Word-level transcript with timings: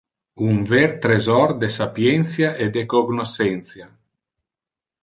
Un 0.45 0.61
ver 0.71 0.87
tresor 1.03 1.53
de 1.65 1.69
sapientia 1.77 2.49
e 2.67 2.71
de 2.79 2.83
cognoscentia. 2.95 3.87